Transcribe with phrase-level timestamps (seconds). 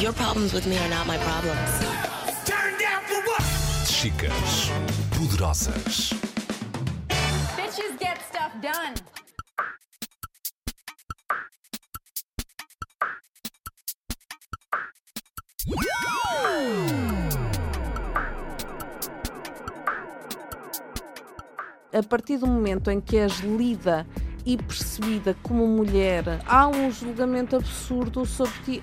[0.00, 1.70] Your problems with me are not my problems.
[3.86, 4.70] Chicas
[5.10, 6.12] poderosas.
[7.56, 8.94] Bitches get stuff done.
[21.92, 24.04] a partir do momento em que és lida
[24.44, 28.82] e percebida como mulher, há um julgamento absurdo sobre ti.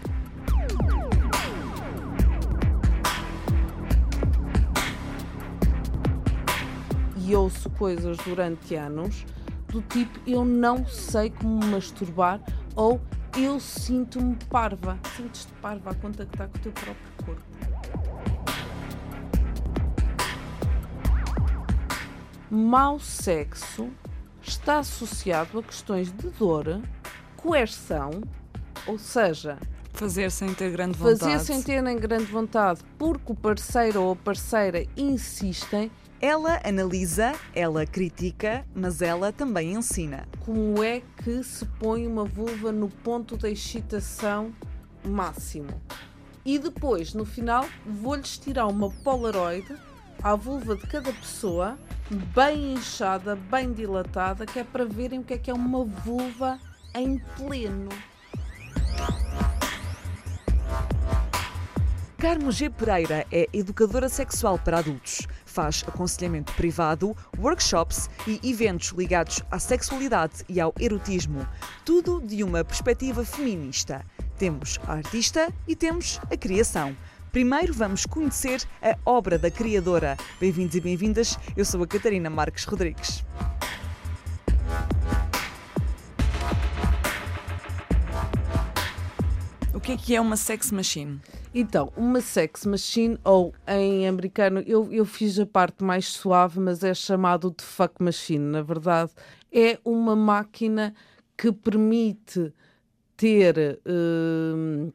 [7.31, 9.26] E ouço coisas durante anos
[9.70, 12.41] do tipo eu não sei como me masturbar
[12.76, 12.99] ou
[13.38, 14.99] eu sinto-me parva.
[15.16, 17.41] Sentes-te parva a contactar com o teu próprio corpo.
[22.52, 23.89] mau sexo
[24.41, 26.81] está associado a questões de dor,
[27.38, 28.11] coerção,
[28.86, 29.58] ou seja,
[29.94, 31.20] fazer sem ter grande vontade.
[31.22, 35.89] Fazer sem ter nem grande vontade, porque o parceiro ou a parceira insistem.
[36.23, 40.27] Ela analisa, ela critica, mas ela também ensina.
[40.45, 44.53] Como é que se põe uma vulva no ponto da excitação
[45.03, 45.81] máximo?
[46.45, 49.66] E depois, no final, vou-lhes tirar uma Polaroid
[50.22, 51.75] à vulva de cada pessoa
[52.36, 56.59] bem inchada, bem dilatada, que é para verem o que é que é uma vulva
[56.94, 57.89] em pleno.
[62.22, 62.69] Carmo G.
[62.69, 65.25] Pereira é educadora sexual para adultos.
[65.52, 71.45] Faz aconselhamento privado, workshops e eventos ligados à sexualidade e ao erotismo.
[71.83, 74.05] Tudo de uma perspectiva feminista.
[74.38, 76.95] Temos a artista e temos a criação.
[77.33, 80.16] Primeiro vamos conhecer a obra da criadora.
[80.39, 83.21] Bem-vindos e bem-vindas, eu sou a Catarina Marques Rodrigues.
[89.73, 91.19] O que é que é uma sex machine?
[91.53, 96.81] Então, uma sex machine, ou em americano, eu, eu fiz a parte mais suave, mas
[96.81, 98.45] é chamado de fuck machine.
[98.45, 99.11] Na verdade,
[99.52, 100.93] é uma máquina
[101.37, 102.53] que permite
[103.17, 104.93] ter uh,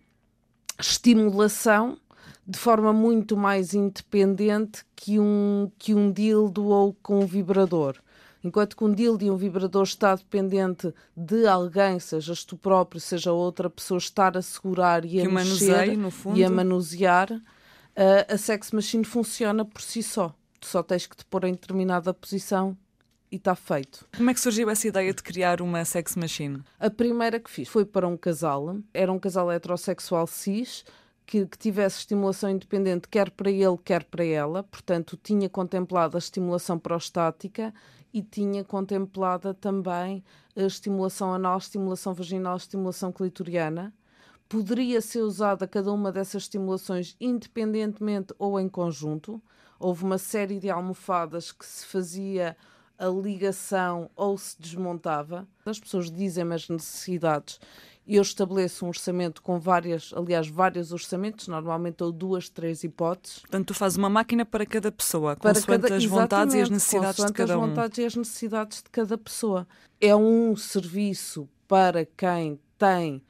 [0.79, 1.99] estimulação
[2.47, 7.97] de forma muito mais independente que um, que um dildo ou com um vibrador.
[8.47, 13.33] Enquanto que um dildo e um vibrador está dependente de alguém, sejas tu próprio, seja
[13.33, 15.99] outra pessoa, estar a segurar e a mexer
[16.33, 17.43] e a manusear, uh,
[18.33, 20.33] a sex machine funciona por si só.
[20.61, 22.79] Tu só tens que te pôr em determinada posição
[23.33, 24.07] e está feito.
[24.17, 26.63] Como é que surgiu essa ideia de criar uma sex machine?
[26.79, 30.85] A primeira que fiz foi para um casal, era um casal heterossexual cis,
[31.27, 34.63] que, que, tivesse estimulação independente, quer para ele, quer para ela.
[34.63, 37.75] Portanto, tinha contemplado a estimulação prostática
[38.15, 40.25] e tinha contemplada também
[40.57, 43.93] a estimulação anal, estimulação vaginal, estimulação clitoriana.
[44.49, 49.43] Poderia ser usada cada uma dessas estimulações independentemente ou em conjunto.
[49.79, 52.57] Houve uma série de almofadas que se fazia
[52.97, 55.47] a ligação ou se desmontava.
[55.65, 57.61] As pessoas dizem as necessidades
[58.07, 63.41] eu estabeleço um orçamento com várias, aliás, vários orçamentos, normalmente ou duas, três hipóteses.
[63.41, 66.71] Portanto, tu fazes uma máquina para cada pessoa, para consoante cada, as vontades e as
[66.71, 67.63] necessidades de cada um.
[67.63, 69.67] as vontades e as necessidades de cada pessoa.
[70.01, 73.21] É um serviço para quem tem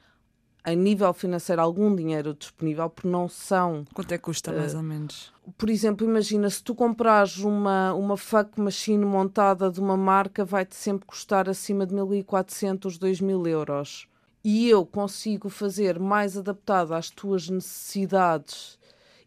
[0.63, 3.85] a nível financeiro algum dinheiro disponível, porque não são.
[3.93, 5.33] Quanto é que custa, mais uh, ou menos?
[5.57, 10.75] Por exemplo, imagina se tu comprares uma, uma fuck machine montada de uma marca, vai-te
[10.75, 14.07] sempre custar acima de 1.400, 2.000 euros
[14.49, 18.79] e eu consigo fazer mais adaptado às tuas necessidades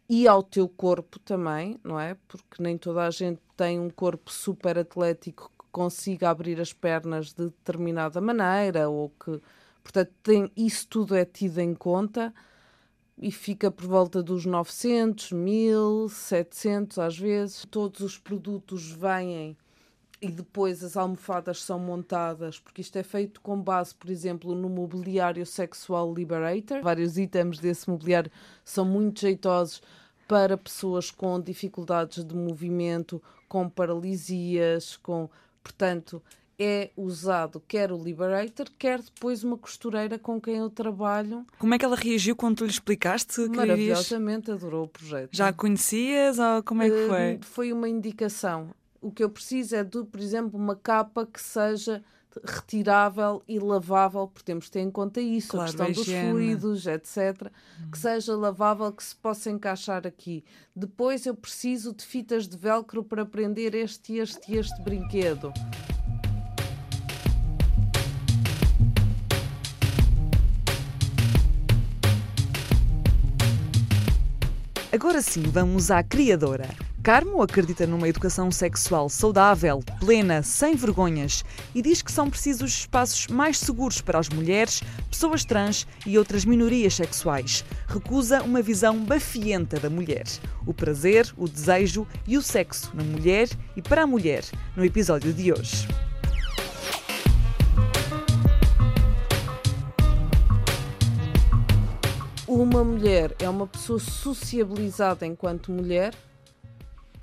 [0.09, 2.17] e ao teu corpo também, não é?
[2.27, 7.33] Porque nem toda a gente tem um corpo super atlético que consiga abrir as pernas
[7.33, 9.39] de determinada maneira ou que,
[9.83, 12.33] portanto, tem, isso tudo é tido em conta
[13.15, 17.63] e fica por volta dos 900, 1000, 700 às vezes.
[17.69, 19.55] Todos os produtos vêm
[20.21, 24.69] e depois as almofadas são montadas, porque isto é feito com base, por exemplo, no
[24.69, 26.81] mobiliário Sexual Liberator.
[26.83, 28.31] Vários itens desse mobiliário
[28.63, 29.81] são muito jeitosos
[30.27, 35.27] para pessoas com dificuldades de movimento, com paralisias, com,
[35.63, 36.21] portanto,
[36.59, 41.43] é usado quer o Liberator, quer depois uma costureira com quem eu trabalho.
[41.57, 43.49] Como é que ela reagiu quando tu lhe explicaste?
[43.49, 45.29] Que Maravilhosamente, adorou o projeto.
[45.35, 47.33] Já a conhecias ou como é que foi?
[47.33, 48.69] Uh, foi uma indicação
[49.01, 52.03] o que eu preciso é de, por exemplo, uma capa que seja
[52.45, 56.87] retirável e lavável, porque temos de ter em conta isso, claro, a questão dos fluidos,
[56.87, 57.51] etc.
[57.81, 57.91] Hum.
[57.91, 60.45] Que seja lavável, que se possa encaixar aqui.
[60.73, 65.51] Depois eu preciso de fitas de velcro para prender este, este e este brinquedo.
[74.93, 76.90] Agora sim, vamos à criadora.
[77.03, 81.43] Carmo acredita numa educação sexual saudável, plena, sem vergonhas
[81.73, 86.45] e diz que são precisos espaços mais seguros para as mulheres, pessoas trans e outras
[86.45, 87.65] minorias sexuais.
[87.87, 90.25] Recusa uma visão bafienta da mulher,
[90.63, 94.45] o prazer, o desejo e o sexo na mulher e para a mulher,
[94.75, 95.87] no episódio de hoje.
[102.47, 106.13] Uma mulher é uma pessoa sociabilizada enquanto mulher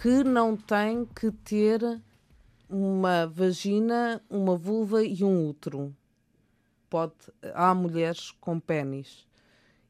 [0.01, 2.01] que não tem que ter
[2.71, 5.93] uma vagina, uma vulva e um útero.
[6.89, 7.15] Pode,
[7.53, 9.27] há mulheres com pênis.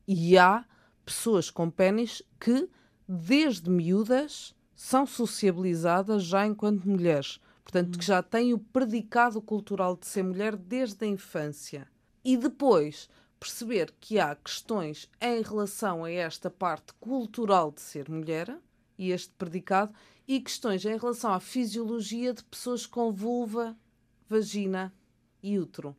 [0.06, 0.64] E há
[1.04, 2.70] pessoas com pênis que,
[3.06, 7.38] desde miúdas, são sociabilizadas já enquanto mulheres.
[7.62, 11.86] Portanto, que já têm o predicado cultural de ser mulher desde a infância.
[12.24, 18.58] E depois perceber que há questões em relação a esta parte cultural de ser mulher
[18.98, 19.94] e este predicado,
[20.26, 23.76] e questões em relação à fisiologia de pessoas com vulva,
[24.28, 24.92] vagina
[25.42, 25.96] e útero.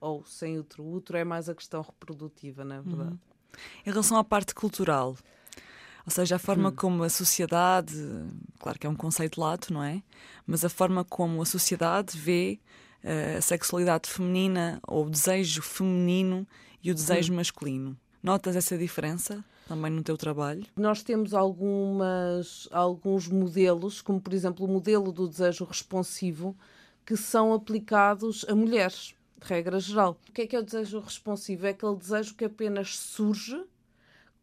[0.00, 0.82] Ou sem útero.
[0.82, 3.10] O útero é mais a questão reprodutiva, não é verdade?
[3.10, 3.18] Uhum.
[3.86, 5.16] Em relação à parte cultural,
[6.04, 6.74] ou seja, a forma hum.
[6.74, 7.94] como a sociedade,
[8.58, 10.02] claro que é um conceito lato, não é?
[10.46, 12.58] Mas a forma como a sociedade vê
[13.04, 16.46] uh, a sexualidade feminina ou o desejo feminino
[16.82, 17.36] e o desejo hum.
[17.36, 17.96] masculino.
[18.22, 19.44] Notas essa diferença?
[19.70, 20.66] Também no teu trabalho?
[20.76, 26.56] Nós temos algumas, alguns modelos, como por exemplo o modelo do desejo responsivo,
[27.06, 30.18] que são aplicados a mulheres, de regra geral.
[30.28, 31.66] O que é que é o desejo responsivo?
[31.66, 33.64] É aquele desejo que apenas surge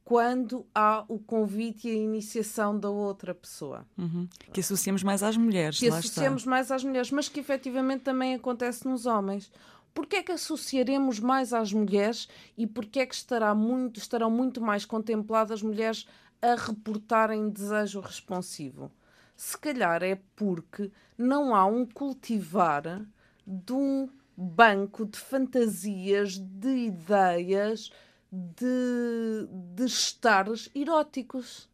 [0.06, 3.86] quando há o convite e a iniciação da outra pessoa.
[3.98, 4.30] Uhum.
[4.54, 5.78] Que associamos mais às mulheres.
[5.78, 6.50] Que associamos está.
[6.50, 9.52] mais às mulheres, mas que efetivamente também acontece nos homens.
[9.98, 14.62] Porquê é que associaremos mais às mulheres e porquê é que estará muito, estarão muito
[14.62, 16.08] mais contempladas mulheres
[16.40, 18.92] a reportarem desejo responsivo?
[19.36, 23.08] Se calhar é porque não há um cultivar
[23.44, 24.08] de um
[24.38, 27.92] banco de fantasias, de ideias,
[28.32, 31.68] de, de estares eróticos.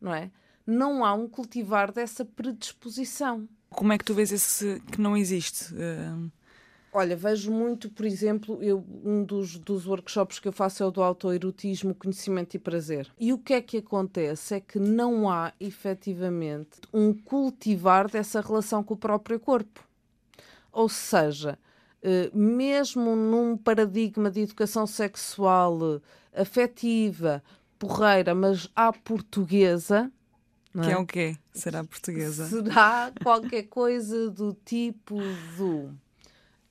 [0.00, 0.30] Não é?
[0.64, 3.48] Não há um cultivar dessa predisposição.
[3.68, 5.74] Como é que tu vês esse que não existe?
[5.74, 6.30] Uh
[6.96, 10.92] Olha, vejo muito, por exemplo, eu, um dos, dos workshops que eu faço é o
[10.92, 13.10] do autoerotismo, conhecimento e prazer.
[13.18, 14.54] E o que é que acontece?
[14.54, 19.84] É que não há efetivamente um cultivar dessa relação com o próprio corpo.
[20.70, 21.58] Ou seja,
[22.00, 26.00] eh, mesmo num paradigma de educação sexual
[26.32, 27.42] afetiva,
[27.76, 30.12] porreira, mas à portuguesa.
[30.72, 30.92] Que é?
[30.92, 31.36] é o quê?
[31.52, 32.46] Será portuguesa?
[32.46, 35.18] Será qualquer coisa do tipo
[35.56, 36.03] do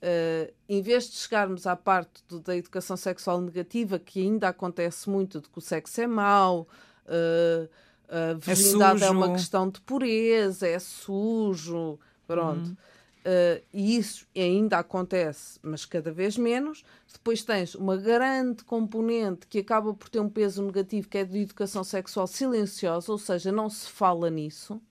[0.03, 5.09] Uh, em vez de chegarmos à parte do, da educação sexual negativa, que ainda acontece
[5.09, 6.67] muito, de que o sexo é mau,
[7.05, 7.69] uh,
[8.09, 11.97] a virgindade é, é, uma questão de pureza, é sujo,
[12.27, 12.67] pronto.
[12.67, 12.75] Uhum.
[13.25, 16.83] Uh, e isso ainda acontece, mas cada vez menos.
[17.13, 21.39] Depois tens uma grande componente que acaba por ter um peso negativo, que é de
[21.39, 24.81] educação sexual silenciosa, ou seja, não se fala nisso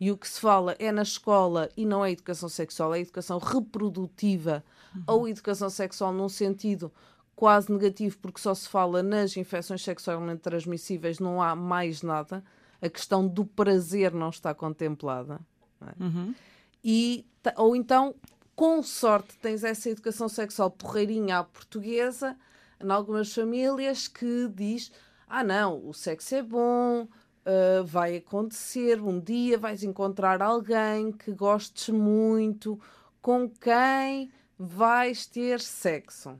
[0.00, 3.38] e o que se fala é na escola e não é educação sexual, é educação
[3.38, 4.64] reprodutiva
[4.94, 5.02] uhum.
[5.06, 6.92] ou educação sexual num sentido
[7.34, 12.44] quase negativo, porque só se fala nas infecções sexualmente transmissíveis, não há mais nada.
[12.82, 15.40] A questão do prazer não está contemplada.
[15.80, 15.94] Não é?
[16.00, 16.34] uhum.
[16.82, 17.24] e,
[17.56, 18.14] ou então,
[18.56, 22.36] com sorte, tens essa educação sexual porreirinha à portuguesa,
[22.82, 24.90] em algumas famílias, que diz:
[25.28, 27.06] ah, não, o sexo é bom,
[27.48, 29.00] uh, vai acontecer.
[29.00, 32.78] Um dia vais encontrar alguém que gostes muito,
[33.22, 36.38] com quem vais ter sexo.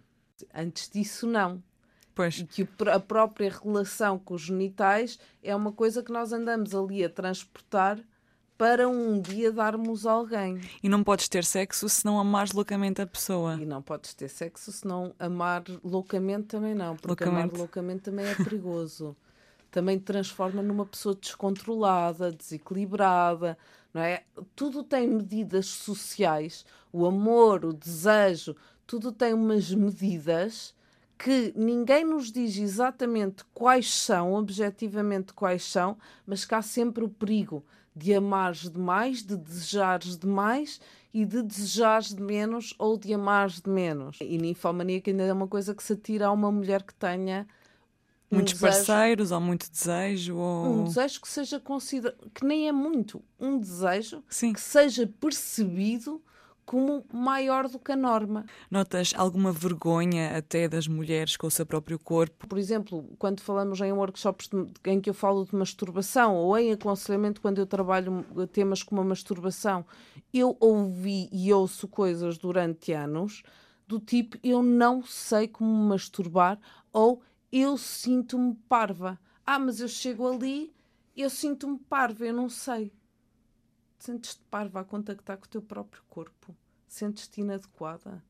[0.55, 1.63] Antes disso, não.
[2.15, 2.43] Pois.
[2.43, 7.09] Que a própria relação com os genitais é uma coisa que nós andamos ali a
[7.09, 7.99] transportar
[8.57, 10.61] para um dia darmos a alguém.
[10.83, 13.55] E não podes ter sexo se não amares loucamente a pessoa.
[13.55, 17.55] E não podes ter sexo se não amar loucamente também não, porque loucamente.
[17.55, 19.17] amar loucamente também é perigoso.
[19.71, 23.59] também te transforma numa pessoa descontrolada, desequilibrada,
[23.93, 24.23] não é?
[24.55, 28.57] Tudo tem medidas sociais, o amor, o desejo,
[28.87, 30.75] tudo tem umas medidas
[31.19, 37.09] que ninguém nos diz exatamente quais são, objetivamente quais são, mas que há sempre o
[37.09, 40.81] perigo de amares demais, de desejares demais
[41.13, 44.19] e de desejares de menos ou de amares de menos.
[44.21, 47.47] E ninfomaníaca ainda é uma coisa que se atira a uma mulher que tenha
[48.31, 50.37] Muitos um parceiros ou muito desejo?
[50.37, 50.81] Ou...
[50.81, 54.53] Um desejo que seja considerado, que nem é muito, um desejo Sim.
[54.53, 56.23] que seja percebido
[56.69, 58.45] como maior do que a norma.
[58.71, 62.47] Notas alguma vergonha até das mulheres com o seu próprio corpo?
[62.47, 64.51] Por exemplo, quando falamos em workshops
[64.85, 69.05] em que eu falo de masturbação ou em aconselhamento quando eu trabalho temas como a
[69.05, 69.83] masturbação,
[70.33, 73.43] eu ouvi e ouço coisas durante anos
[73.87, 76.59] do tipo eu não sei como masturbar
[76.93, 79.19] ou eu sinto-me parva.
[79.45, 80.73] Ah, mas eu chego ali,
[81.17, 82.93] eu sinto-me parva, eu não sei.
[83.99, 86.55] Sentes-te parva a contactar com o teu próprio corpo?
[86.87, 88.23] Sentes-te inadequada?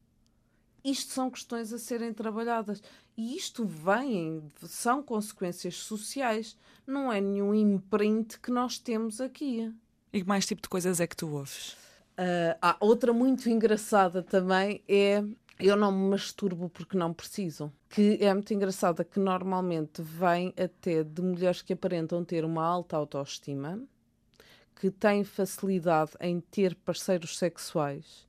[0.83, 2.83] Isto são questões a serem trabalhadas.
[3.17, 6.57] E isto vem, são consequências sociais.
[6.87, 9.73] Não é nenhum imprint que nós temos aqui.
[10.13, 11.73] E que mais tipo de coisas é que tu ouves?
[12.19, 15.23] Uh, ah, outra muito engraçada também é
[15.59, 17.73] eu não me masturbo porque não preciso.
[17.89, 22.97] Que é muito engraçada que normalmente vem até de mulheres que aparentam ter uma alta
[22.97, 23.81] autoestima,
[24.77, 28.27] que têm facilidade em ter parceiros sexuais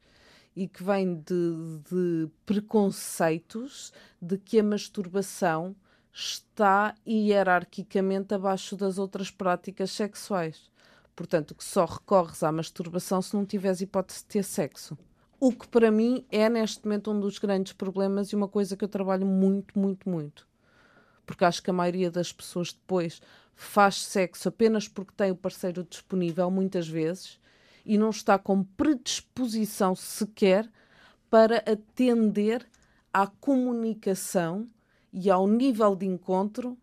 [0.56, 5.76] e que vem de, de preconceitos de que a masturbação
[6.12, 10.70] está hierarquicamente abaixo das outras práticas sexuais.
[11.16, 14.98] Portanto, que só recorres à masturbação se não tiveres hipótese de ter sexo.
[15.42, 18.84] O que para mim é neste momento um dos grandes problemas e uma coisa que
[18.84, 20.46] eu trabalho muito, muito, muito.
[21.26, 23.22] Porque acho que a maioria das pessoas depois
[23.56, 27.40] faz sexo apenas porque tem o parceiro disponível, muitas vezes,
[27.86, 30.70] e não está com predisposição sequer
[31.30, 32.68] para atender
[33.14, 34.68] à comunicação
[35.14, 36.78] e ao nível de encontro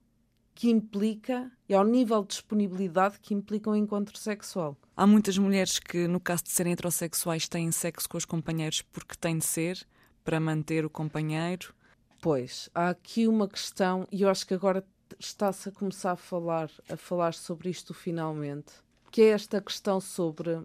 [0.54, 4.76] que implica e ao nível de disponibilidade que implica um encontro sexual.
[4.96, 9.16] Há muitas mulheres que, no caso de serem heterossexuais, têm sexo com os companheiros porque
[9.16, 9.86] têm de ser
[10.24, 11.74] para manter o companheiro.
[12.20, 14.84] Pois, há aqui uma questão, e eu acho que agora
[15.18, 18.72] está-se a começar a falar, a falar sobre isto finalmente,
[19.10, 20.60] que é esta questão sobre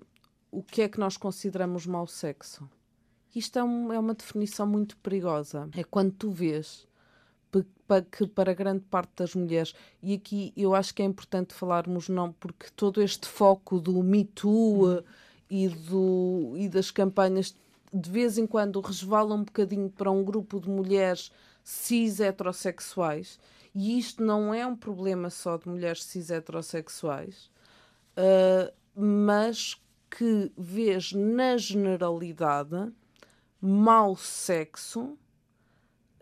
[0.50, 2.70] o que é que nós consideramos mau sexo.
[3.34, 5.70] Isto é, um, é uma definição muito perigosa.
[5.74, 6.86] É quando tu vês
[8.12, 12.32] que para grande parte das mulheres, e aqui eu acho que é importante falarmos não,
[12.34, 15.04] porque todo este foco do Me Too uh,
[15.50, 17.56] e, do, e das campanhas
[17.94, 21.30] de vez em quando resvala um bocadinho para um grupo de mulheres
[21.64, 23.38] cis heterossexuais,
[23.76, 27.52] e isto não é um problema só de mulheres cis heterossexuais,
[28.18, 32.92] uh, mas que vês na generalidade
[33.62, 35.18] mau sexo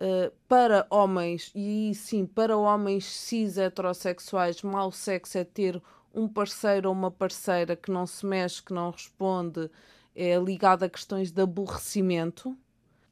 [0.02, 5.82] Uh, para homens, e sim, para homens cis heterossexuais, mau sexo é ter
[6.14, 9.70] um parceiro ou uma parceira que não se mexe, que não responde,
[10.16, 12.58] é ligado a questões de aborrecimento.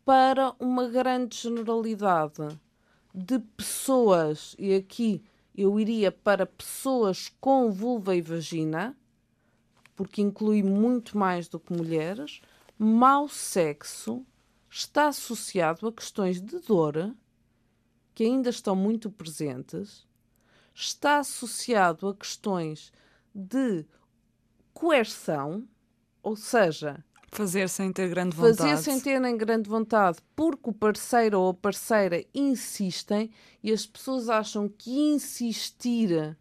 [0.06, 2.58] Para uma grande generalidade
[3.14, 5.22] de pessoas, e aqui
[5.54, 8.96] eu iria para pessoas com vulva e vagina,
[9.96, 12.42] porque inclui muito mais do que mulheres,
[12.80, 14.26] mau sexo
[14.78, 17.16] está associado a questões de dor
[18.14, 20.08] que ainda estão muito presentes,
[20.74, 22.92] está associado a questões
[23.34, 23.86] de
[24.74, 25.68] coerção,
[26.22, 28.58] ou seja, fazer sem ter grande vontade.
[28.58, 33.32] Fazer sem terem grande vontade, porque o parceiro ou a parceira insistem
[33.64, 36.38] e as pessoas acham que insistir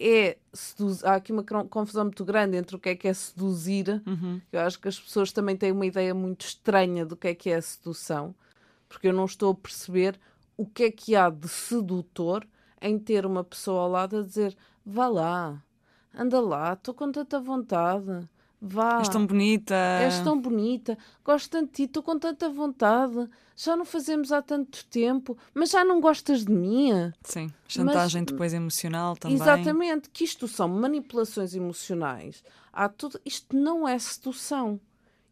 [0.00, 1.06] é seduzir.
[1.06, 4.02] Há aqui uma confusão muito grande entre o que é que é seduzir.
[4.06, 4.40] Uhum.
[4.50, 7.50] Eu acho que as pessoas também têm uma ideia muito estranha do que é que
[7.50, 8.34] é sedução,
[8.88, 10.18] porque eu não estou a perceber
[10.56, 12.46] o que é que há de sedutor
[12.80, 15.62] em ter uma pessoa ao lado a dizer vá lá,
[16.14, 18.26] anda lá, estou com tanta vontade
[18.60, 18.98] Vá.
[18.98, 19.74] És tão bonita.
[20.02, 20.98] És tão bonita.
[21.24, 23.28] Gosto tanto de ti, estou com tanta vontade.
[23.56, 27.12] Já não fazemos há tanto tempo, mas já não gostas de mim.
[27.22, 29.36] Sim, chantagem mas, depois emocional também.
[29.36, 32.44] Exatamente, que isto são manipulações emocionais.
[32.72, 34.78] Há tudo, isto não é sedução.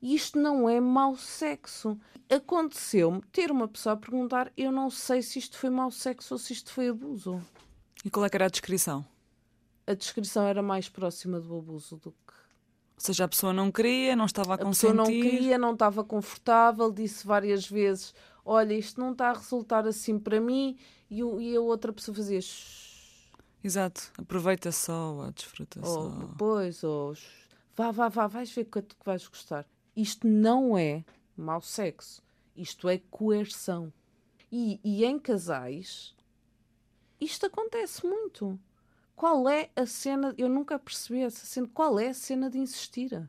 [0.01, 1.99] Isto não é mau sexo.
[2.31, 6.39] Aconteceu-me ter uma pessoa a perguntar: eu não sei se isto foi mau sexo ou
[6.39, 7.43] se isto foi abuso.
[8.05, 9.05] E qual é que era a descrição?
[9.87, 12.38] A descrição era mais próxima do abuso do que
[12.99, 14.89] ou seja, a pessoa não queria, não estava a, a consentir.
[14.89, 18.13] A pessoa não queria, não estava confortável, disse várias vezes:
[18.45, 20.77] Olha, isto não está a resultar assim para mim,
[21.09, 22.41] e, e a outra pessoa fazia.
[23.63, 26.09] Exato, aproveita só desfruta ou só.
[26.27, 27.15] Depois, ou
[27.77, 29.65] vá, vá, vá, vais ver quanto que vais gostar.
[29.95, 31.05] Isto não é
[31.37, 32.21] mau sexo,
[32.57, 33.93] isto é coerção.
[34.51, 36.17] E, e em casais,
[37.21, 38.59] isto acontece muito.
[39.19, 40.33] Qual é a cena?
[40.39, 41.69] Eu nunca percebi essa cena.
[41.75, 43.29] Qual é a cena de insistir?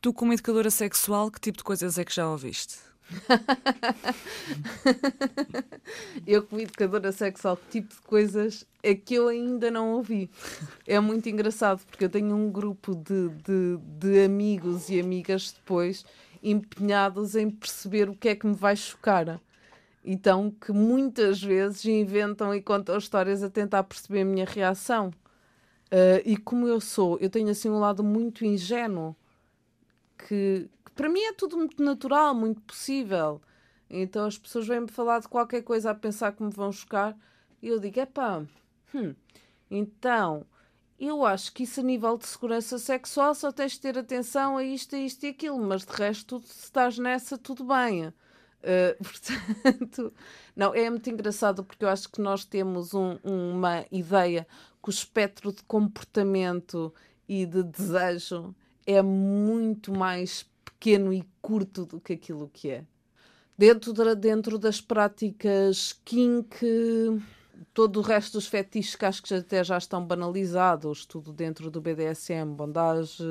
[0.00, 2.78] Tu, como educadora sexual, que tipo de coisas é que já ouviste?
[6.26, 10.28] eu, como educadora sexual, que tipo de coisas é que eu ainda não ouvi?
[10.84, 16.04] É muito engraçado porque eu tenho um grupo de, de, de amigos e amigas depois
[16.42, 19.40] empenhados em perceber o que é que me vai chocar.
[20.04, 25.12] Então, que muitas vezes inventam e contam histórias a tentar perceber a minha reação.
[25.92, 29.16] Uh, e como eu sou, eu tenho assim um lado muito ingênuo,
[30.16, 33.40] que, que para mim é tudo muito natural, muito possível.
[33.88, 37.16] Então as pessoas vêm-me falar de qualquer coisa a pensar que me vão chocar
[37.60, 38.44] e eu digo: epá,
[38.94, 39.14] hum,
[39.68, 40.46] então
[40.98, 44.64] eu acho que isso a nível de segurança sexual só tens de ter atenção a
[44.64, 48.12] isto, a isto e aquilo, mas de resto, se estás nessa, tudo bem.
[48.62, 50.12] Uh, portanto,
[50.54, 54.46] não, é muito engraçado porque eu acho que nós temos um, uma ideia
[54.82, 56.92] que o espectro de comportamento
[57.28, 58.54] e de desejo
[58.86, 62.84] é muito mais pequeno e curto do que aquilo que é.
[63.56, 66.56] Dentro, de, dentro das práticas kink,
[67.74, 71.80] todo o resto dos fetiches que acho que até já estão banalizados, tudo dentro do
[71.80, 73.22] BDSM, bondage,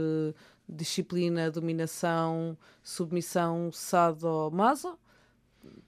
[0.68, 4.98] disciplina, dominação, submissão, sado-maso,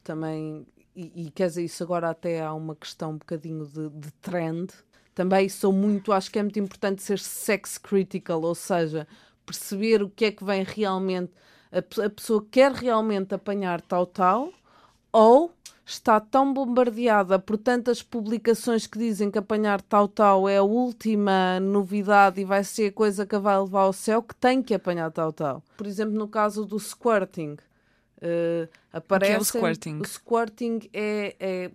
[0.04, 4.72] também, e, e dizer, isso agora até há uma questão um bocadinho de, de trend.
[5.14, 9.08] Também sou muito, acho que é muito importante ser sex critical, ou seja,
[9.46, 11.32] perceber o que é que vem realmente
[11.72, 14.52] a, a pessoa quer realmente apanhar tal tal
[15.12, 15.52] ou
[15.86, 21.60] está tão bombardeada por tantas publicações que dizem que apanhar tal tal é a última
[21.60, 24.74] novidade e vai ser a coisa que a vai levar ao céu que tem que
[24.74, 25.64] apanhar tal tal.
[25.78, 27.58] Por exemplo, no caso do squirting,
[28.22, 30.00] uh, aparece o, que é o squirting?
[30.00, 31.72] O squirting é, é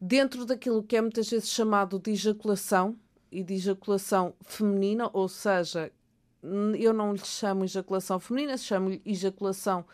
[0.00, 2.96] dentro daquilo que é muitas vezes chamado de ejaculação
[3.30, 5.90] e de ejaculação feminina, ou seja,
[6.78, 9.84] eu não lhe chamo ejaculação feminina, chamo-lhe ejaculação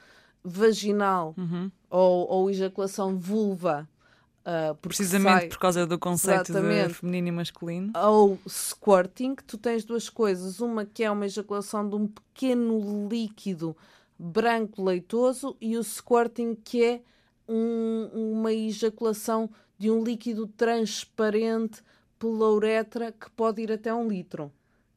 [0.44, 1.70] vaginal uhum.
[1.88, 3.88] ou, ou ejaculação vulva.
[4.42, 7.92] Uh, Precisamente sai, por causa do conceito de feminino e masculino.
[7.96, 10.58] Ou squirting, tu tens duas coisas.
[10.60, 13.76] Uma que é uma ejaculação de um pequeno líquido
[14.22, 17.02] branco leitoso e o squirting que é
[17.48, 21.82] um, uma ejaculação de um líquido transparente
[22.20, 24.52] pela uretra que pode ir até um litro.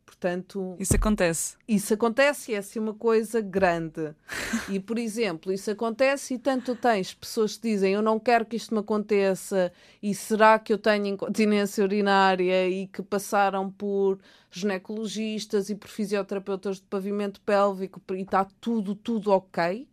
[0.05, 1.57] Portanto, isso acontece.
[1.67, 4.13] Isso acontece e é assim uma coisa grande.
[4.69, 8.55] e, por exemplo, isso acontece e tanto tens pessoas que dizem eu não quero que
[8.55, 14.19] isto me aconteça e será que eu tenho incontinência urinária e que passaram por
[14.51, 19.87] ginecologistas e por fisioterapeutas de pavimento pélvico e está tudo, tudo ok.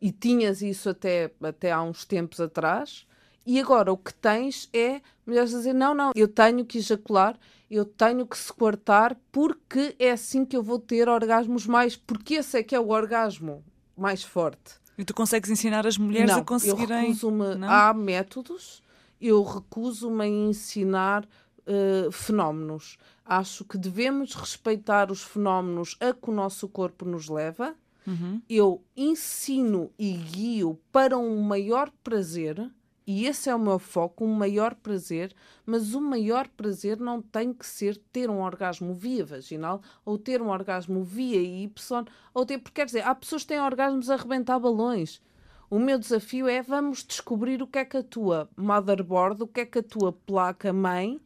[0.00, 3.06] E tinhas isso até, até há uns tempos atrás.
[3.46, 7.38] E agora o que tens é mulheres a dizer: não, não, eu tenho que ejacular
[7.70, 11.96] eu tenho que se cortar porque é assim que eu vou ter orgasmos mais.
[11.96, 13.64] Porque esse é que é o orgasmo
[13.96, 14.74] mais forte.
[14.96, 16.96] E tu consegues ensinar as mulheres não, a conseguirem.
[16.96, 17.66] Eu recuso-me.
[17.66, 18.82] Há métodos,
[19.20, 21.24] eu recuso-me a ensinar
[21.66, 22.96] uh, fenómenos.
[23.24, 27.74] Acho que devemos respeitar os fenómenos a que o nosso corpo nos leva.
[28.06, 28.40] Uhum.
[28.48, 32.70] Eu ensino e guio para um maior prazer
[33.06, 35.32] e esse é o meu foco, um maior prazer,
[35.64, 40.42] mas o maior prazer não tem que ser ter um orgasmo via vaginal ou ter
[40.42, 44.14] um orgasmo via Y, ou ter, porque quer dizer, há pessoas que têm orgasmos a
[44.14, 45.22] arrebentar balões.
[45.70, 49.60] O meu desafio é vamos descobrir o que é que a tua motherboard, o que
[49.60, 51.20] é que a tua placa-mãe,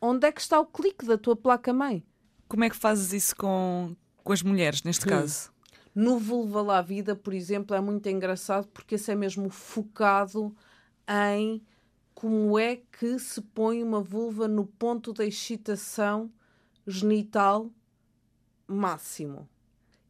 [0.00, 2.04] onde é que está o clique da tua placa-mãe.
[2.46, 5.10] Como é que fazes isso com, com as mulheres, neste hum.
[5.10, 5.50] caso?
[5.94, 10.54] No Vulva lá Vida, por exemplo, é muito engraçado porque esse é mesmo focado
[11.08, 11.62] em
[12.14, 16.30] como é que se põe uma vulva no ponto da excitação
[16.86, 17.70] genital
[18.66, 19.48] máximo.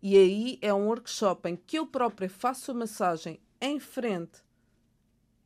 [0.03, 4.45] E aí é um workshop em que eu própria faço a massagem em frente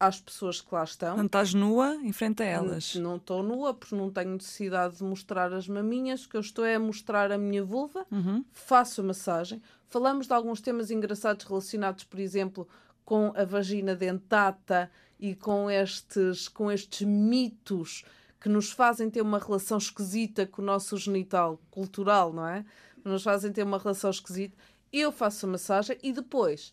[0.00, 1.16] às pessoas que lá estão.
[1.16, 2.94] Não estás nua em frente a elas?
[2.94, 6.64] Não estou nua porque não tenho necessidade de mostrar as maminhas, o que eu estou
[6.64, 8.44] é a mostrar a minha vulva, uhum.
[8.52, 9.62] faço a massagem.
[9.88, 12.68] Falamos de alguns temas engraçados relacionados, por exemplo,
[13.04, 18.04] com a vagina dentata e com estes, com estes mitos
[18.40, 22.64] que nos fazem ter uma relação esquisita com o nosso genital cultural, não é?
[23.04, 24.56] Nos fazem ter uma relação esquisita.
[24.92, 26.72] Eu faço a massagem e depois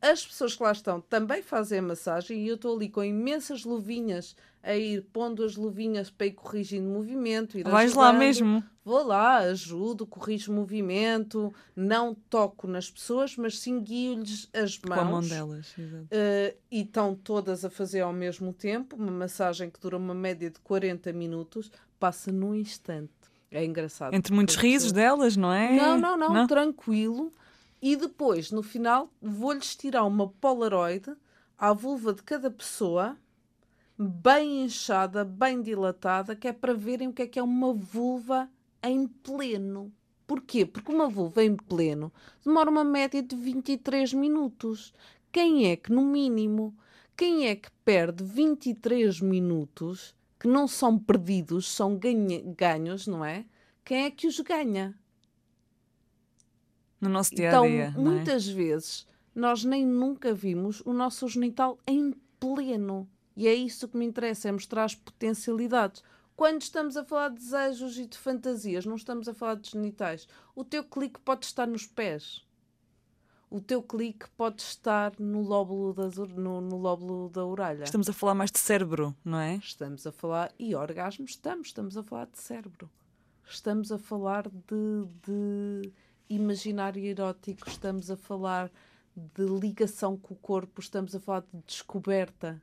[0.00, 3.64] as pessoas que lá estão também fazem a massagem e eu estou ali com imensas
[3.64, 7.58] luvinhas a ir pondo as luvinhas para ir corrigindo movimento.
[7.58, 8.04] Ir Vais ajudando.
[8.04, 8.64] lá mesmo?
[8.84, 14.98] Vou lá, ajudo, corrijo movimento, não toco nas pessoas, mas sim guio-lhes as mãos.
[14.98, 16.04] Com a mão delas, exato.
[16.04, 20.50] Uh, e estão todas a fazer ao mesmo tempo, uma massagem que dura uma média
[20.50, 23.12] de 40 minutos, passa num instante.
[23.50, 24.14] É engraçado.
[24.14, 25.74] Entre muitos risos delas, não é?
[25.74, 27.32] Não, não, não, não, tranquilo.
[27.82, 31.16] E depois, no final, vou-lhes tirar uma Polaroid
[31.56, 33.16] à vulva de cada pessoa,
[33.98, 38.50] bem inchada, bem dilatada, que é para verem o que é que é uma vulva
[38.82, 39.92] em pleno.
[40.26, 40.64] Porquê?
[40.64, 42.12] Porque uma vulva em pleno
[42.44, 44.92] demora uma média de 23 minutos.
[45.32, 46.76] Quem é que, no mínimo,
[47.16, 53.44] quem é que perde 23 minutos que não são perdidos, são ganhos, não é?
[53.84, 54.98] Quem é que os ganha?
[57.00, 57.84] No nosso dia a Então, dia.
[57.84, 57.90] é?
[57.90, 63.08] muitas vezes, nós nem nunca vimos o nosso genital em pleno.
[63.36, 66.02] E é isso que me interessa, é mostrar as potencialidades.
[66.36, 70.26] Quando estamos a falar de desejos e de fantasias, não estamos a falar de genitais.
[70.54, 72.44] O teu clique pode estar nos pés.
[73.50, 77.84] O teu clique pode estar no lóbulo, das, no, no lóbulo da orelha.
[77.84, 79.56] Estamos a falar mais de cérebro, não é?
[79.56, 82.88] Estamos a falar, e orgasmo estamos, estamos a falar de cérebro.
[83.48, 85.92] Estamos a falar de, de
[86.30, 88.70] imaginário erótico, estamos a falar
[89.34, 92.62] de ligação com o corpo, estamos a falar de descoberta.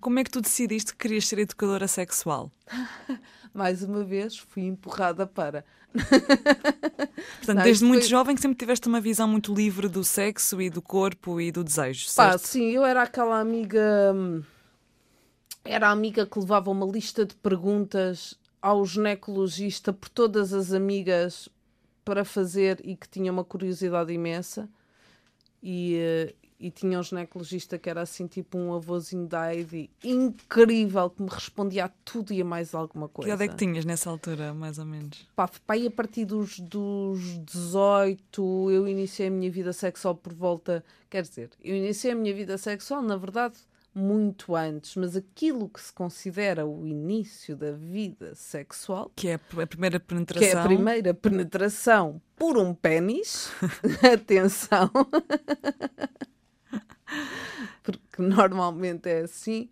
[0.00, 2.50] Como é que tu decidiste que querias ser educadora sexual?
[3.54, 5.64] Mais uma vez, fui empurrada para.
[5.92, 10.02] Portanto, Não, desde isto muito foi- jovem que sempre tiveste uma visão muito livre do
[10.04, 12.46] sexo e do corpo e do desejo, Pá, certo?
[12.46, 14.12] sim, eu era aquela amiga.
[14.14, 14.42] hum,
[15.64, 21.48] Era a amiga que levava uma lista de perguntas ao ginecologista por todas as amigas
[22.04, 24.68] para fazer e que tinha uma curiosidade imensa.
[25.62, 31.10] E, eh, e tinha um ginecologista que era assim, tipo um avôzinho da Heidi, incrível,
[31.10, 33.30] que me respondia a tudo e a mais alguma Que coisa.
[33.34, 35.26] idade é que tinhas nessa altura, mais ou menos?
[35.34, 40.84] Pá, e a partir dos, dos 18 eu iniciei a minha vida sexual por volta.
[41.10, 43.56] Quer dizer, eu iniciei a minha vida sexual, na verdade,
[43.94, 49.66] muito antes, mas aquilo que se considera o início da vida sexual, Que é a
[49.66, 50.58] primeira que penetração.
[50.60, 53.50] é a primeira penetração por um pênis,
[54.12, 54.90] atenção,
[57.82, 59.68] porque normalmente é assim.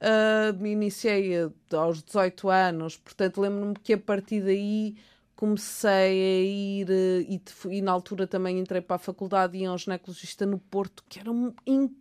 [0.00, 1.32] ah, me iniciei
[1.72, 4.96] aos 18 anos, portanto lembro-me que a partir daí
[5.36, 7.40] comecei a ir eh, e,
[7.78, 11.18] e na altura também entrei para a faculdade e ia um ginecologista no Porto que
[11.18, 11.99] era um incrível,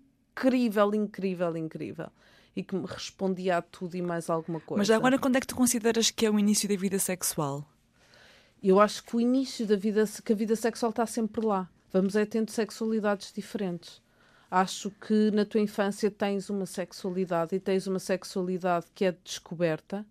[0.93, 2.11] incrível, incrível
[2.55, 4.79] e que me respondia a tudo e mais alguma coisa.
[4.79, 7.65] Mas agora, quando é que tu consideras que é o início da vida sexual?
[8.61, 11.69] Eu acho que o início da vida, que a vida sexual está sempre lá.
[11.91, 14.01] Vamos é tendo sexualidades diferentes.
[14.51, 19.19] Acho que na tua infância tens uma sexualidade e tens uma sexualidade que é de
[19.23, 20.05] descoberta,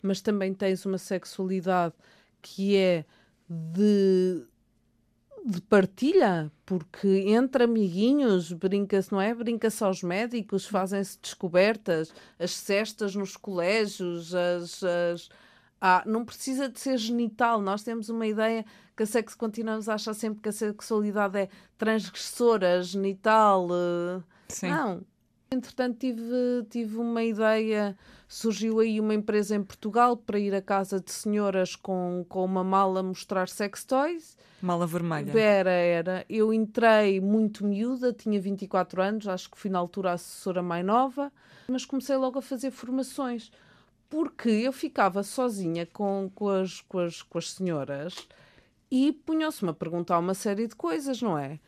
[0.00, 1.94] mas também tens uma sexualidade
[2.40, 3.04] que é
[3.48, 4.44] de,
[5.44, 9.34] de partilha, porque entre amiguinhos brinca-se, não é?
[9.34, 15.28] Brinca-se aos médicos, fazem-se descobertas, as cestas nos colégios, as, as,
[15.80, 17.60] ah, não precisa de ser genital.
[17.60, 18.64] Nós temos uma ideia
[18.96, 21.48] que a sexo continuamos a achar sempre que a sexualidade é
[21.78, 23.68] transgressora, genital.
[23.72, 24.68] eh, Sim.
[24.68, 25.02] Não.
[25.52, 27.98] Entretanto, tive, tive uma ideia.
[28.28, 32.62] Surgiu aí uma empresa em Portugal para ir à casa de senhoras com, com uma
[32.62, 34.38] mala mostrar sex toys.
[34.62, 35.36] Mala vermelha.
[35.36, 36.24] Era, era.
[36.28, 40.86] Eu entrei muito miúda, tinha 24 anos, acho que fui na altura a assessora mais
[40.86, 41.32] nova,
[41.66, 43.50] mas comecei logo a fazer formações,
[44.08, 48.14] porque eu ficava sozinha com, com, as, com, as, com as senhoras
[48.88, 51.58] e punham-se-me a perguntar uma série de coisas, não é?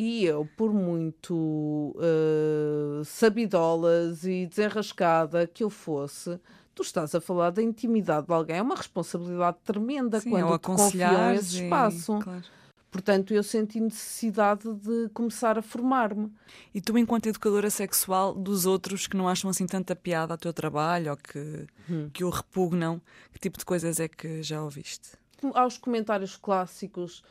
[0.00, 6.38] E eu, por muito eh, sabidolas e desenrascada que eu fosse,
[6.72, 10.62] tu estás a falar da intimidade de alguém, é uma responsabilidade tremenda Sim, quando te
[10.62, 12.16] confiam esse e- espaço.
[12.20, 12.44] claro.
[12.92, 16.32] Portanto, eu senti necessidade de começar a formar-me.
[16.72, 20.52] E tu, enquanto educadora sexual dos outros que não acham assim tanta piada ao teu
[20.52, 22.08] trabalho ou que, Hum.
[22.12, 23.00] que o repugnam,
[23.32, 25.10] que tipo de coisas é que já ouviste?
[25.54, 27.22] Aos comentários clássicos,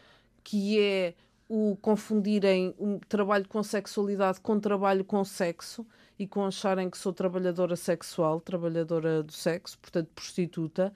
[0.44, 1.16] que é
[1.50, 5.86] o confundirem o trabalho com sexualidade com trabalho com sexo
[6.20, 10.94] e com acharem que sou trabalhadora sexual, trabalhadora do sexo, portanto prostituta,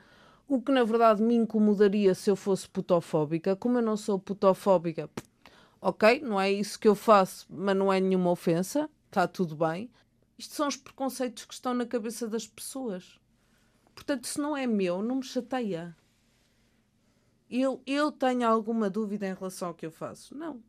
[0.48, 3.56] o que na verdade me incomodaria se eu fosse putofóbica.
[3.56, 5.10] Como eu não sou putofóbica,
[5.80, 9.90] ok, não é isso que eu faço, mas não é nenhuma ofensa, está tudo bem.
[10.38, 13.20] Isto são os preconceitos que estão na cabeça das pessoas.
[13.94, 15.96] Portanto, se não é meu, não me chateia.
[17.52, 20.34] Eu, eu tenho alguma dúvida em relação ao que eu faço?
[20.34, 20.64] Não.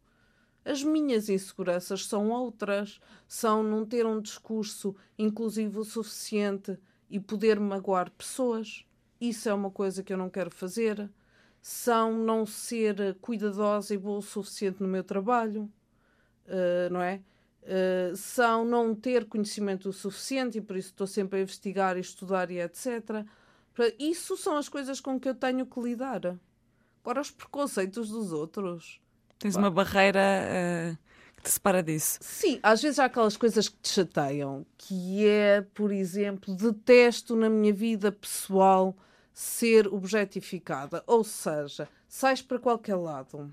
[0.64, 3.01] As minhas inseguranças são outras.
[3.29, 6.77] São não ter um discurso inclusivo o suficiente
[7.09, 8.85] e poder magoar pessoas.
[9.21, 11.09] Isso é uma coisa que eu não quero fazer.
[11.61, 15.71] São não ser cuidadosa e boa o suficiente no meu trabalho.
[16.47, 17.23] Uh, não é?
[17.62, 22.01] Uh, são não ter conhecimento o suficiente e por isso estou sempre a investigar e
[22.01, 23.25] estudar e etc.
[24.01, 26.37] Isso são as coisas com que eu tenho que lidar.
[27.03, 29.01] Agora, os preconceitos dos outros.
[29.38, 30.97] Tens uma barreira eh,
[31.37, 32.19] que te separa disso.
[32.21, 37.51] Sim, às vezes há aquelas coisas que te chateiam, que é, por exemplo, detesto na
[37.51, 38.97] minha vida pessoal
[39.33, 41.03] ser objetificada.
[41.07, 43.53] Ou seja, sais para qualquer lado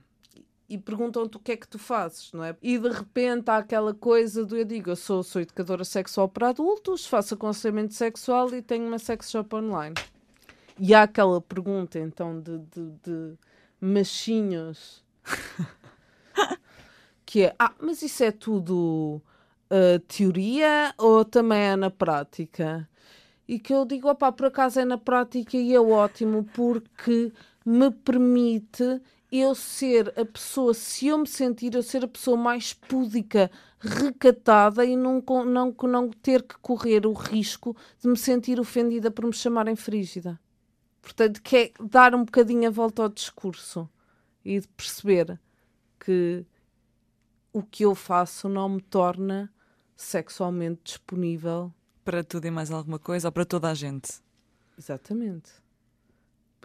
[0.69, 2.55] e perguntam-te o que é que tu fazes, não é?
[2.61, 6.49] E de repente há aquela coisa do eu digo, eu sou, sou educadora sexual para
[6.49, 9.95] adultos, faço aconselhamento sexual e tenho uma sex shop online.
[10.79, 13.37] E há aquela pergunta então de, de, de
[13.81, 15.03] machinhos
[17.25, 19.21] que é, ah, mas isso é tudo
[19.69, 22.87] uh, teoria ou também é na prática?
[23.45, 27.33] E que eu digo, opá, por acaso é na prática e é ótimo porque
[27.65, 32.73] me permite eu ser a pessoa, se eu me sentir, eu ser a pessoa mais
[32.73, 39.11] púdica, recatada e não, não, não ter que correr o risco de me sentir ofendida
[39.11, 40.39] por me chamarem frígida.
[41.01, 43.89] Portanto, que é dar um bocadinho a volta ao discurso
[44.43, 45.39] e de perceber
[45.99, 46.45] que
[47.51, 49.51] o que eu faço não me torna
[49.95, 51.73] sexualmente disponível
[52.09, 54.19] para tudo e mais alguma coisa ou para toda a gente.
[54.75, 55.51] Exatamente.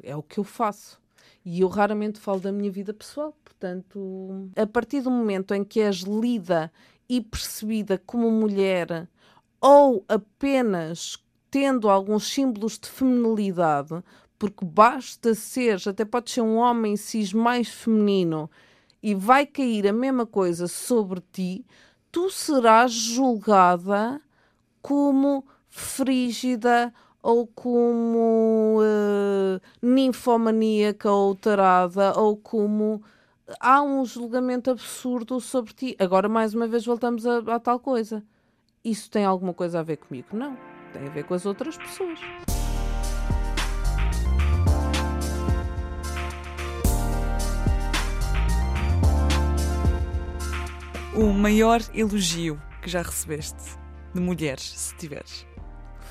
[0.03, 0.99] É o que eu faço.
[1.44, 3.37] E eu raramente falo da minha vida pessoal.
[3.44, 6.73] Portanto, a partir do momento em que és lida
[7.07, 9.07] e percebida como mulher
[9.61, 14.03] ou apenas tendo alguns símbolos de feminilidade,
[14.50, 18.50] porque basta ser, até pode ser um homem cis mais feminino
[19.02, 21.64] e vai cair a mesma coisa sobre ti,
[22.12, 24.20] tu serás julgada
[24.83, 33.02] como frígida ou como uh, ninfomaníaca ou tarada ou como
[33.59, 35.96] há um julgamento absurdo sobre ti.
[35.98, 38.22] Agora, mais uma vez, voltamos a, a tal coisa.
[38.85, 40.28] Isso tem alguma coisa a ver comigo?
[40.33, 40.54] Não.
[40.92, 42.20] Tem a ver com as outras pessoas.
[51.16, 53.79] O maior elogio que já recebeste
[54.12, 55.46] de mulheres, se tiveres?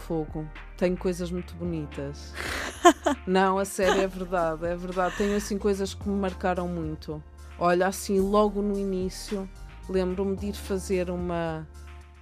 [0.08, 0.48] Fogo.
[0.78, 2.34] Tenho coisas muito bonitas.
[3.28, 5.18] Não, a sério, é verdade, é verdade.
[5.18, 7.22] Tenho assim coisas que me marcaram muito.
[7.60, 9.48] Olha, assim, logo no início,
[9.90, 11.68] lembro-me de ir fazer uma.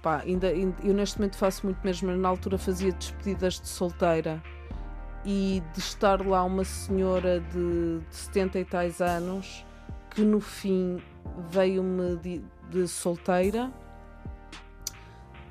[0.02, 4.42] Pá, ainda, eu neste momento faço muito mesmo, mas na altura fazia despedidas de solteira
[5.24, 9.64] e de estar lá uma senhora de, de 70 e tais anos
[10.14, 11.00] que no fim
[11.50, 13.72] veio-me de, de, solteira.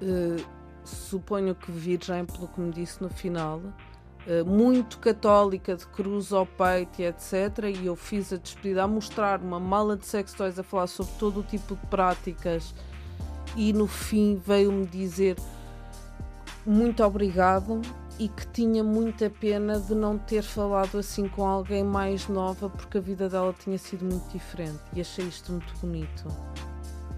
[0.02, 0.44] Uh,
[0.84, 6.46] suponho que virgem, pelo que me disse no final, uh, muito católica, de cruz ao
[6.46, 7.76] peito e etc.
[7.82, 11.14] E eu fiz a despedida a mostrar uma mala de sex toys, a falar sobre
[11.20, 12.74] todo o tipo de práticas.
[13.56, 15.36] E no fim veio-me dizer
[16.66, 17.82] muito obrigado
[18.22, 23.00] e que tinha muita pena de não ter falado assim com alguém mais nova porque
[23.00, 26.28] a vida dela tinha sido muito diferente e achei isto muito bonito.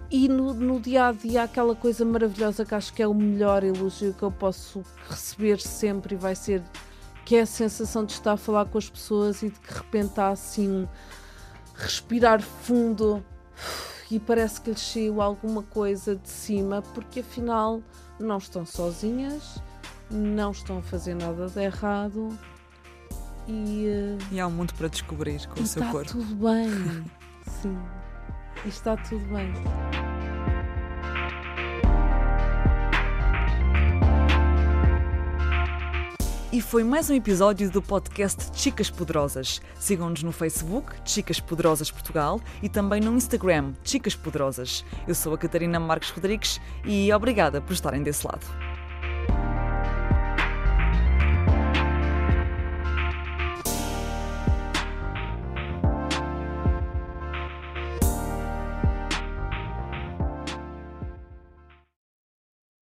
[0.10, 3.66] E no, no dia a dia, aquela coisa maravilhosa que acho que é o melhor
[3.66, 6.64] elogio que eu posso receber sempre e vai ser
[7.26, 9.78] que é a sensação de estar a falar com as pessoas e de que de
[9.78, 10.88] repente está assim
[11.76, 13.22] respirar fundo
[14.10, 17.82] e parece que lhes saiu alguma coisa de cima porque afinal
[18.18, 19.62] não estão sozinhas
[20.14, 22.38] não estão a fazer nada de errado
[23.48, 26.02] e, uh, e há um mundo para descobrir com o seu corpo.
[26.02, 27.06] Está tudo bem,
[27.62, 27.78] sim,
[28.64, 29.52] e está tudo bem.
[36.52, 39.60] E foi mais um episódio do podcast Chicas Poderosas.
[39.80, 44.86] Sigam-nos no Facebook, Chicas Poderosas Portugal, e também no Instagram, Chicas Poderosas.
[45.08, 48.46] Eu sou a Catarina Marques Rodrigues e obrigada por estarem desse lado.